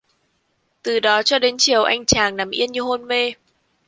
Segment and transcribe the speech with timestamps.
[0.83, 3.33] Từ đó cho đến chiều anh chàng nằm yên như hôn mê